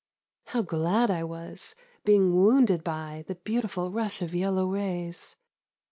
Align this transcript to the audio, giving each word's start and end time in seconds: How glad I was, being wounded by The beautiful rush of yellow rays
How 0.45 0.63
glad 0.63 1.11
I 1.11 1.23
was, 1.23 1.75
being 2.03 2.33
wounded 2.33 2.83
by 2.83 3.23
The 3.27 3.35
beautiful 3.35 3.91
rush 3.91 4.23
of 4.23 4.33
yellow 4.33 4.65
rays 4.65 5.35